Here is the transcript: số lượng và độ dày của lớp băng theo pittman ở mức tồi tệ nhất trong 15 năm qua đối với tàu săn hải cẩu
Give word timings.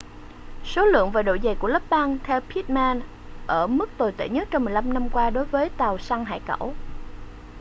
số 0.63 0.85
lượng 0.85 1.11
và 1.11 1.21
độ 1.23 1.37
dày 1.43 1.55
của 1.55 1.67
lớp 1.67 1.81
băng 1.89 2.17
theo 2.23 2.41
pittman 2.41 3.01
ở 3.47 3.67
mức 3.67 3.89
tồi 3.97 4.11
tệ 4.11 4.29
nhất 4.29 4.47
trong 4.51 4.65
15 4.65 4.93
năm 4.93 5.09
qua 5.09 5.29
đối 5.29 5.45
với 5.45 5.69
tàu 5.69 5.97
săn 5.97 6.25
hải 6.25 6.39
cẩu 6.39 6.73